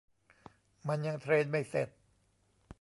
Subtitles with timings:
[0.87, 1.89] มันยังเทรนไม่เสร็จ